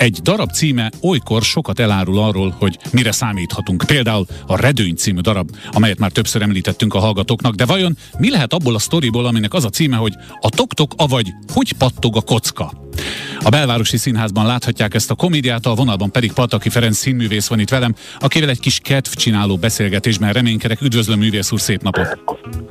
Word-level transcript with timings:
Egy 0.00 0.18
darab 0.22 0.50
címe 0.50 0.90
olykor 1.02 1.42
sokat 1.42 1.78
elárul 1.78 2.18
arról, 2.18 2.54
hogy 2.58 2.78
mire 2.92 3.12
számíthatunk. 3.12 3.84
Például 3.86 4.26
a 4.46 4.56
Redőny 4.56 4.94
című 4.94 5.20
darab, 5.20 5.50
amelyet 5.72 5.98
már 5.98 6.10
többször 6.10 6.42
említettünk 6.42 6.94
a 6.94 6.98
hallgatóknak, 6.98 7.54
de 7.54 7.64
vajon 7.64 7.96
mi 8.18 8.30
lehet 8.30 8.52
abból 8.52 8.74
a 8.74 8.78
sztoriból, 8.78 9.26
aminek 9.26 9.54
az 9.54 9.64
a 9.64 9.68
címe, 9.68 9.96
hogy 9.96 10.14
a 10.40 10.48
toktok, 10.48 10.92
avagy 10.96 11.26
hogy 11.52 11.72
pattog 11.72 12.16
a 12.16 12.20
kocka? 12.20 12.89
A 13.44 13.48
belvárosi 13.48 13.96
színházban 13.96 14.46
láthatják 14.46 14.94
ezt 14.94 15.10
a 15.10 15.14
komédiát, 15.14 15.66
a 15.66 15.74
vonalban 15.74 16.10
pedig 16.10 16.32
Pataki 16.32 16.68
Ferenc 16.68 16.96
színművész 16.96 17.48
van 17.48 17.58
itt 17.58 17.68
velem, 17.68 17.94
akivel 18.18 18.48
egy 18.48 18.60
kis 18.60 18.78
kedvcsináló 18.82 19.56
beszélgetésben 19.56 20.32
reménykedek. 20.32 20.80
Üdvözlöm, 20.80 21.18
művész 21.18 21.52
úr, 21.52 21.60
szép 21.60 21.82
napot! 21.82 22.18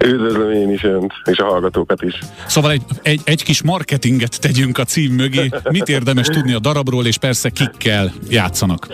Üdvözlöm 0.05 0.51
én 0.51 0.71
is 0.71 0.83
önt, 0.83 1.13
és 1.23 1.37
a 1.37 1.45
hallgatókat 1.45 2.01
is. 2.01 2.19
Szóval 2.47 2.71
egy, 2.71 2.81
egy, 3.01 3.21
egy 3.23 3.43
kis 3.43 3.63
marketinget 3.63 4.39
tegyünk 4.39 4.77
a 4.77 4.83
cím 4.83 5.13
mögé. 5.13 5.49
Mit 5.69 5.87
érdemes 5.87 6.27
tudni 6.27 6.53
a 6.53 6.59
darabról, 6.59 7.05
és 7.05 7.17
persze 7.17 7.49
kikkel 7.49 8.11
játszanak? 8.29 8.87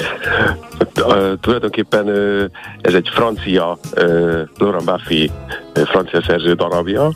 Uh, 0.95 1.39
tulajdonképpen 1.41 2.07
uh, 2.07 2.43
ez 2.81 2.93
egy 2.93 3.09
francia, 3.13 3.79
uh, 3.95 4.39
Laurent 4.57 4.85
Buffy 4.85 5.31
francia 5.83 6.21
szerző 6.21 6.53
darabja. 6.53 7.11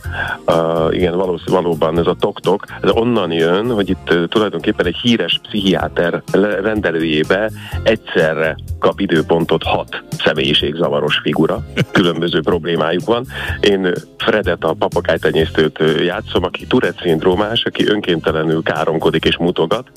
Uh, 0.46 0.96
igen, 0.96 1.18
valós, 1.18 1.42
valóban 1.46 2.00
ez 2.00 2.08
a 2.08 2.16
Tok-Tok, 2.20 2.66
ez 2.82 2.90
onnan 2.94 3.32
jön, 3.32 3.74
hogy 3.74 3.90
itt 3.90 4.12
uh, 4.12 4.28
tulajdonképpen 4.28 4.86
egy 4.86 4.98
híres 5.02 5.40
pszichiáter 5.44 6.22
rendelőjébe 6.62 7.52
egyszerre 7.84 8.56
kap 8.80 9.00
időpontot 9.00 9.64
hat 9.64 10.04
személyiségzavaros 10.24 11.20
figura, 11.24 11.64
különböző 11.92 12.42
problémájuk 12.42 13.06
van. 13.06 13.26
Én 13.60 13.94
Fredet, 14.18 14.64
a 14.64 14.74
papagájtenyésztőt 14.74 15.80
játszom, 16.06 16.44
aki 16.44 16.66
Tourette 16.66 17.02
szindrómás, 17.02 17.64
aki 17.64 17.88
önkéntelenül 17.88 18.64
káromkodik 18.64 19.26
és 19.26 19.38
mutogat, 19.38 19.88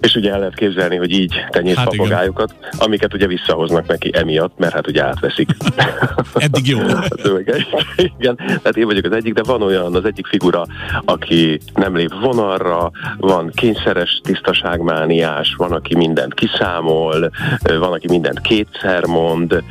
és 0.00 0.14
ugye 0.14 0.32
el 0.32 0.38
lehet 0.38 0.54
képzelni, 0.54 0.96
hogy 0.96 1.10
így 1.10 1.34
tenyészt 1.50 1.76
hát 1.76 1.88
papagájukat, 1.88 2.54
amiket 2.78 3.14
ugye 3.14 3.26
visszahoznak 3.26 3.86
neki 3.86 4.10
emiatt, 4.14 4.58
mert 4.58 4.72
hát 4.72 4.88
ugye 4.88 5.04
átveszik. 5.04 5.48
Eddig 6.34 6.68
jó. 6.68 6.78
igen, 8.18 8.36
tehát 8.36 8.76
én 8.76 8.86
vagyok 8.86 9.04
az 9.04 9.12
egyik, 9.12 9.34
de 9.34 9.42
van 9.42 9.62
olyan, 9.62 9.94
az 9.94 10.04
egyik 10.04 10.26
figura, 10.26 10.66
aki 11.04 11.60
nem 11.74 11.96
lép 11.96 12.12
vonalra, 12.20 12.90
van 13.16 13.50
kényszeres 13.54 14.20
tisztaságmániás, 14.22 15.54
van, 15.56 15.72
aki 15.72 15.96
mindent 15.96 16.34
kiszámol, 16.34 17.30
van, 17.78 17.92
aki 17.92 18.08
mindent 18.08 18.40
kétszer 18.40 19.04
mond, 19.04 19.62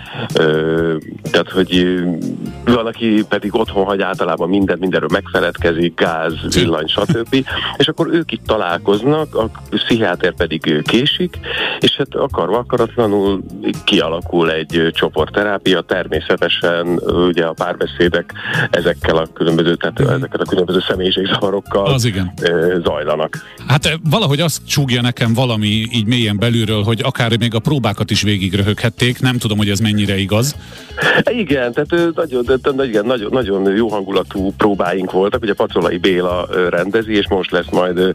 tehát, 1.31 1.51
hogy 1.53 2.03
van, 2.65 2.85
aki 2.85 3.23
pedig 3.29 3.55
otthon 3.55 3.85
hagy 3.85 4.01
általában 4.01 4.49
mindent, 4.49 4.79
mindenről 4.79 5.09
megfeledkezik, 5.11 5.99
gáz, 5.99 6.33
villany, 6.53 6.87
stb. 6.87 7.35
És 7.77 7.87
akkor 7.87 8.07
ők 8.11 8.31
itt 8.31 8.45
találkoznak, 8.45 9.35
a 9.35 9.49
pszichiáter 9.69 10.33
pedig 10.33 10.81
késik, 10.83 11.39
és 11.79 11.95
hát 11.95 12.15
akarva 12.15 12.57
akaratlanul 12.57 13.43
kialakul 13.83 14.51
egy 14.51 14.89
csoportterápia, 14.93 15.81
természetesen 15.81 16.87
ugye 17.27 17.45
a 17.45 17.53
párbeszédek 17.85 18.33
ezekkel 18.71 19.17
a 19.17 19.27
különböző, 19.33 19.75
tehát 19.75 20.03
mm. 20.03 20.07
ezeket 20.07 20.41
a 20.41 20.45
különböző 20.45 20.79
személyiségzavarokkal 20.87 21.85
az 21.85 22.05
igen. 22.05 22.33
zajlanak. 22.83 23.37
Hát 23.67 23.99
valahogy 24.09 24.39
azt 24.39 24.67
csúgja 24.67 25.01
nekem 25.01 25.33
valami 25.33 25.67
így 25.67 26.05
mélyen 26.05 26.37
belülről, 26.37 26.83
hogy 26.83 27.01
akár 27.03 27.37
még 27.37 27.55
a 27.55 27.59
próbákat 27.59 28.11
is 28.11 28.21
végig 28.21 28.53
röhöghették, 28.53 29.19
nem 29.19 29.37
tudom, 29.37 29.57
hogy 29.57 29.69
ez 29.69 29.79
mennyire 29.79 30.17
igaz. 30.17 30.55
Igen, 31.23 31.73
tehát 31.73 32.13
nagyon, 32.15 32.43
nagyon, 32.75 33.05
nagyon, 33.05 33.31
nagyon 33.31 33.75
jó 33.75 33.89
hangulatú 33.89 34.53
próbáink 34.57 35.11
voltak, 35.11 35.41
ugye 35.41 35.53
Pacolai 35.53 35.97
Béla 35.97 36.47
rendezi, 36.69 37.15
és 37.15 37.27
most 37.27 37.51
lesz 37.51 37.69
majd 37.71 38.13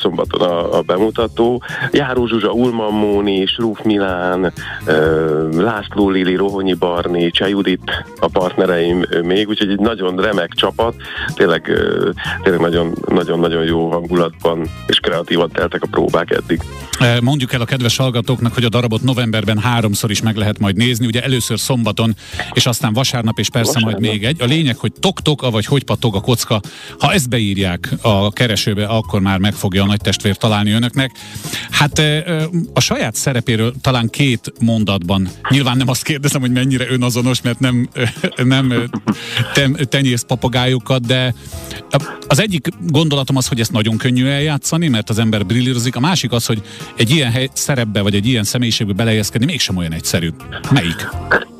szombaton 0.00 0.40
a, 0.40 0.78
a 0.78 0.82
bemutató. 0.82 1.62
Járó 1.92 2.26
Zsuzsa, 2.26 2.50
Ulman 2.52 2.92
Móni, 2.92 3.46
Srúf 3.46 3.82
Milán, 3.82 4.52
László 5.56 6.10
Lili, 6.10 6.34
Rohonyi 6.34 6.74
Barni, 6.74 7.30
Cseh 7.30 7.48
Judit 7.48 8.04
a 8.20 8.28
partnereim 8.82 9.26
még, 9.26 9.48
úgyhogy 9.48 9.70
egy 9.70 9.78
nagyon 9.78 10.16
remek 10.16 10.52
csapat, 10.54 10.94
tényleg, 11.34 11.62
tényleg 12.42 12.60
nagyon, 12.60 12.94
nagyon, 13.06 13.38
nagyon 13.38 13.64
jó 13.64 13.90
hangulatban 13.90 14.70
és 14.86 14.98
kreatívan 14.98 15.50
teltek 15.50 15.82
a 15.82 15.86
próbák 15.90 16.30
eddig. 16.30 16.60
Mondjuk 17.20 17.52
el 17.52 17.60
a 17.60 17.64
kedves 17.64 17.96
hallgatóknak, 17.96 18.54
hogy 18.54 18.64
a 18.64 18.68
darabot 18.68 19.02
novemberben 19.02 19.58
háromszor 19.58 20.10
is 20.10 20.22
meg 20.22 20.36
lehet 20.36 20.58
majd 20.58 20.76
nézni, 20.76 21.06
ugye 21.06 21.22
először 21.22 21.58
szombaton, 21.58 22.14
és 22.52 22.66
aztán 22.66 22.92
vasárnap, 22.92 23.38
és 23.38 23.50
persze 23.50 23.72
vasárnap. 23.72 24.00
majd 24.00 24.12
még 24.12 24.24
egy. 24.24 24.42
A 24.42 24.44
lényeg, 24.44 24.76
hogy 24.76 24.92
tok-tok, 25.00 25.50
vagy 25.50 25.66
hogy 25.66 25.84
patog 25.84 26.14
a 26.14 26.20
kocka. 26.20 26.60
Ha 26.98 27.12
ezt 27.12 27.28
beírják 27.28 27.88
a 28.02 28.32
keresőbe, 28.32 28.86
akkor 28.86 29.20
már 29.20 29.38
meg 29.38 29.54
fogja 29.54 29.82
a 29.82 29.86
nagy 29.86 30.00
testvér 30.00 30.36
találni 30.36 30.70
önöknek. 30.70 31.10
Hát 31.70 32.02
a 32.72 32.80
saját 32.80 33.14
szerepéről 33.14 33.74
talán 33.80 34.08
két 34.10 34.52
mondatban. 34.60 35.28
Nyilván 35.48 35.76
nem 35.76 35.88
azt 35.88 36.02
kérdezem, 36.02 36.40
hogy 36.40 36.52
mennyire 36.52 36.86
önazonos, 36.90 37.42
mert 37.42 37.60
nem, 37.60 37.88
nem 38.36 38.71
tenyész 39.88 40.22
papagájukat, 40.22 41.06
de 41.06 41.34
az 42.28 42.40
egyik 42.40 42.68
gondolatom 42.88 43.36
az, 43.36 43.48
hogy 43.48 43.60
ezt 43.60 43.72
nagyon 43.72 43.96
könnyű 43.96 44.26
eljátszani, 44.26 44.88
mert 44.88 45.10
az 45.10 45.18
ember 45.18 45.46
brillírozik. 45.46 45.96
A 45.96 46.00
másik 46.00 46.32
az, 46.32 46.46
hogy 46.46 46.62
egy 46.96 47.10
ilyen 47.10 47.30
hely, 47.30 47.48
szerepbe, 47.52 48.02
vagy 48.02 48.14
egy 48.14 48.26
ilyen 48.26 48.44
személyiségbe 48.44 48.92
belejeszkedni 48.92 49.46
mégsem 49.46 49.76
olyan 49.76 49.92
egyszerű. 49.92 50.28
Melyik? 50.70 51.08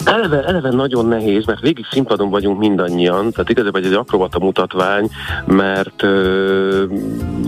Eleve, 0.05 0.45
eleve 0.45 0.71
nagyon 0.71 1.07
nehéz, 1.07 1.45
mert 1.45 1.61
végig 1.61 1.85
színpadon 1.91 2.31
vagyunk 2.31 2.59
mindannyian, 2.59 3.31
tehát 3.31 3.51
igazából 3.51 3.81
egy 3.81 3.93
akrobata 3.93 4.39
mutatvány, 4.39 5.11
mert 5.47 6.03
ö, 6.03 6.85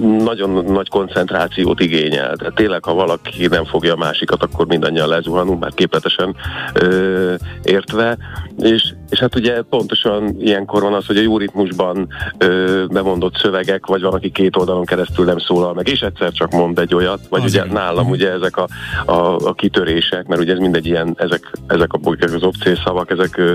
nagyon 0.00 0.64
nagy 0.64 0.88
koncentrációt 0.88 1.80
igényel. 1.80 2.36
Tehát 2.36 2.54
tényleg, 2.54 2.84
ha 2.84 2.94
valaki 2.94 3.46
nem 3.46 3.64
fogja 3.64 3.92
a 3.92 3.96
másikat, 3.96 4.42
akkor 4.42 4.66
mindannyian 4.66 5.08
lezuhanunk, 5.08 5.60
már 5.60 5.74
képletesen 5.74 6.36
ö, 6.74 7.34
értve. 7.62 8.16
És, 8.58 8.94
és 9.14 9.20
hát 9.20 9.34
ugye 9.34 9.62
pontosan 9.62 10.36
ilyenkor 10.40 10.82
van 10.82 10.94
az, 10.94 11.06
hogy 11.06 11.16
a 11.16 11.20
jó 11.20 11.38
ritmusban 11.38 12.08
ö, 12.38 12.84
bemondott 12.88 13.36
szövegek, 13.36 13.86
vagy 13.86 14.02
van, 14.02 14.12
aki 14.12 14.30
két 14.30 14.56
oldalon 14.56 14.84
keresztül 14.84 15.24
nem 15.24 15.38
szólal 15.38 15.74
meg, 15.74 15.88
és 15.88 16.00
egyszer 16.00 16.32
csak 16.32 16.50
mond 16.50 16.78
egy 16.78 16.94
olyat, 16.94 17.20
vagy 17.28 17.42
Azért. 17.44 17.64
ugye 17.64 17.74
nálam 17.74 18.10
ugye 18.10 18.30
ezek 18.30 18.56
a, 18.56 18.66
a, 19.06 19.36
a 19.36 19.52
kitörések, 19.52 20.26
mert 20.26 20.40
ugye 20.40 20.52
ez 20.52 20.58
mindegy 20.58 20.86
ilyen, 20.86 21.14
ezek, 21.18 21.52
ezek 21.66 21.92
a, 21.92 21.98
az 22.20 22.42
opció 22.42 22.74
szavak, 22.84 23.10
ezek 23.10 23.36
ö, 23.36 23.52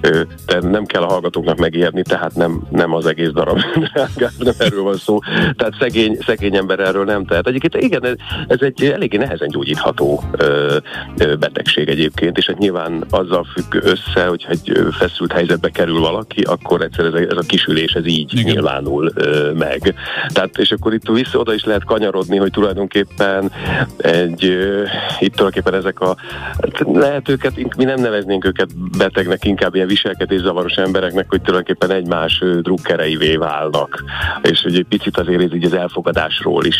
ö, 0.00 0.22
de 0.46 0.60
nem 0.60 0.84
kell 0.84 1.02
a 1.02 1.06
hallgatóknak 1.06 1.58
megijedni, 1.58 2.02
tehát 2.02 2.34
nem, 2.34 2.62
nem 2.70 2.94
az 2.94 3.06
egész 3.06 3.30
darab, 3.30 3.58
nem 4.38 4.54
erről 4.58 4.82
van 4.82 4.96
szó. 4.96 5.18
Tehát 5.56 5.74
szegény, 5.78 6.18
szegény 6.26 6.56
ember 6.56 6.80
erről 6.80 7.04
nem 7.04 7.24
tehet. 7.24 7.46
Egyébként 7.46 7.84
igen, 7.84 8.04
ez, 8.04 8.14
ez 8.46 8.60
egy 8.60 8.84
eléggé 8.84 9.16
nehezen 9.16 9.48
gyógyítható 9.48 10.22
ö, 10.32 10.76
ö, 11.18 11.34
betegség 11.34 11.88
egyébként, 11.88 12.38
és 12.38 12.46
hát 12.46 12.58
nyilván 12.58 13.04
azzal 13.10 13.46
függ 13.52 13.74
össze, 13.82 14.26
hogy 14.26 14.46
egy 14.48 14.70
feszült 14.98 15.32
helyzetbe 15.32 15.68
kerül 15.68 16.00
valaki, 16.00 16.40
akkor 16.40 16.82
egyszer 16.82 17.04
ez 17.04 17.12
a, 17.12 17.18
ez 17.18 17.36
a 17.36 17.46
kisülés 17.46 17.92
ez 17.92 18.06
így 18.06 18.34
igen. 18.34 18.52
nyilvánul 18.52 19.12
ö, 19.14 19.52
meg. 19.52 19.94
Tehát, 20.28 20.58
és 20.58 20.70
akkor 20.70 20.94
itt 20.94 21.08
vissza 21.08 21.38
oda 21.38 21.54
is 21.54 21.64
lehet 21.64 21.84
kanyarodni, 21.84 22.36
hogy 22.36 22.50
tulajdonképpen 22.50 23.52
egy, 23.96 24.44
ö, 24.44 24.82
itt 25.18 25.34
tulajdonképpen 25.34 25.74
ezek 25.74 26.00
a, 26.00 26.16
lehet 26.92 27.28
őket, 27.28 27.76
mi 27.76 27.84
nem 27.84 28.00
neveznénk 28.00 28.44
őket 28.44 28.68
betegnek, 28.98 29.44
inkább 29.44 29.74
ilyen 29.74 29.88
zavaros 30.28 30.74
embereknek, 30.74 31.26
hogy 31.28 31.42
tulajdonképpen 31.42 31.90
egymás 31.96 32.44
drukkereivé 32.62 33.36
válnak. 33.36 34.04
És 34.42 34.62
hogy 34.62 34.74
egy 34.74 34.86
picit 34.88 35.18
azért 35.18 35.42
ez 35.42 35.54
így 35.54 35.64
az 35.64 35.74
elfogadásról 35.74 36.64
is 36.64 36.76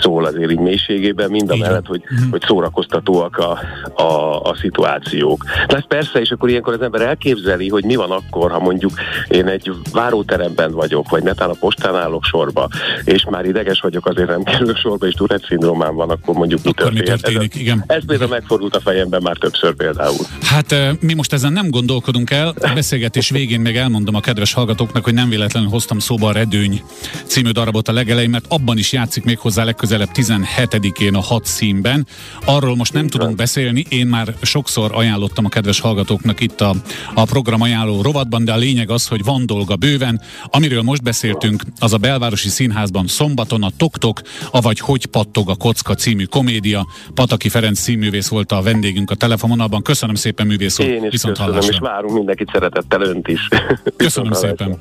szól 0.00 0.24
azért 0.24 0.50
így 0.50 0.58
mélységében, 0.58 1.30
mind 1.30 1.50
a 1.50 1.56
mellett, 1.56 1.86
hogy, 1.86 2.02
mm. 2.14 2.30
hogy 2.30 2.42
szórakoztatóak 2.46 3.38
a, 3.38 3.58
a, 4.02 4.40
a 4.42 4.54
szituációk. 4.54 5.44
Ez 5.66 5.86
persze, 5.86 6.20
és 6.20 6.30
akkor 6.30 6.48
ilyenkor 6.48 6.72
az 6.72 6.82
ember 6.82 7.02
elképzeli, 7.46 7.68
hogy 7.68 7.84
mi 7.84 7.94
van 7.94 8.10
akkor, 8.10 8.50
ha 8.50 8.58
mondjuk 8.58 8.92
én 9.28 9.46
egy 9.46 9.70
váróteremben 9.92 10.72
vagyok, 10.72 11.08
vagy 11.08 11.22
netán 11.22 11.50
a 11.50 11.54
postán 11.60 11.94
állok 11.94 12.24
sorba, 12.24 12.68
és 13.04 13.26
már 13.30 13.44
ideges 13.44 13.80
vagyok, 13.80 14.06
azért 14.06 14.28
nem 14.28 14.42
kerül 14.42 14.74
sorba, 14.74 15.06
és 15.06 15.14
Tourette 15.14 15.46
szindrómám 15.46 15.94
van, 15.94 16.10
akkor 16.10 16.34
mondjuk 16.34 16.64
mi 16.64 16.72
történik? 16.72 17.02
Mi 17.02 17.08
történik? 17.08 17.54
Ez, 17.54 17.60
igen. 17.60 17.84
ez 17.86 18.06
például 18.06 18.30
megfordult 18.30 18.76
a 18.76 18.80
fejemben 18.80 19.22
már 19.22 19.36
többször 19.36 19.74
például. 19.74 20.26
Hát 20.42 20.74
mi 21.00 21.14
most 21.14 21.32
ezen 21.32 21.52
nem 21.52 21.70
gondolkodunk 21.70 22.30
el. 22.30 22.54
A 22.60 22.72
beszélgetés 22.74 23.30
végén 23.30 23.60
még 23.60 23.76
elmondom 23.76 24.14
a 24.14 24.20
kedves 24.20 24.52
hallgatóknak, 24.52 25.04
hogy 25.04 25.14
nem 25.14 25.28
véletlenül 25.28 25.68
hoztam 25.68 25.98
szóba 25.98 26.28
a 26.28 26.32
Redőny 26.32 26.82
című 27.26 27.50
darabot 27.50 27.88
a 27.88 27.92
legelején, 27.92 28.30
mert 28.30 28.44
abban 28.48 28.78
is 28.78 28.92
játszik 28.92 29.24
még 29.24 29.38
hozzá 29.38 29.64
legközelebb 29.64 30.08
17-én 30.14 31.14
a 31.14 31.20
hat 31.20 31.44
színben. 31.44 32.06
Arról 32.44 32.76
most 32.76 32.92
nem 32.92 33.06
tudunk 33.08 33.36
beszélni, 33.36 33.86
én 33.88 34.06
már 34.06 34.34
sokszor 34.42 34.90
ajánlottam 34.94 35.44
a 35.44 35.48
kedves 35.48 35.80
hallgatóknak 35.80 36.40
itt 36.40 36.60
a, 36.60 36.74
a 37.14 37.26
program 37.42 37.60
ajánló 37.60 38.02
rovatban, 38.02 38.44
de 38.44 38.52
a 38.52 38.56
lényeg 38.56 38.90
az, 38.90 39.08
hogy 39.08 39.24
van 39.24 39.46
dolga 39.46 39.76
bőven. 39.76 40.20
Amiről 40.44 40.82
most 40.82 41.02
beszéltünk, 41.02 41.62
az 41.78 41.92
a 41.92 41.96
belvárosi 41.96 42.48
színházban 42.48 43.06
szombaton 43.06 43.62
a 43.62 43.70
Toktok, 43.76 44.20
avagy 44.50 44.80
Hogy 44.80 45.06
pattog 45.06 45.50
a 45.50 45.54
kocka 45.54 45.94
című 45.94 46.24
komédia. 46.24 46.86
Pataki 47.14 47.48
Ferenc 47.48 47.78
színművész 47.78 48.28
volt 48.28 48.52
a 48.52 48.62
vendégünk 48.62 49.10
a 49.10 49.14
telefononalban. 49.14 49.82
Köszönöm 49.82 50.14
szépen, 50.14 50.46
művész 50.46 50.78
úr. 50.78 50.86
Én 50.86 51.04
is 51.04 51.10
Viszont 51.10 51.36
köszönöm, 51.36 51.52
hallásra. 51.52 51.72
és 51.72 51.78
várunk 51.78 52.14
mindenkit 52.14 52.48
szeretettel 52.52 53.00
önt 53.00 53.28
is. 53.28 53.48
Köszönöm 53.96 54.32
szépen. 54.32 54.78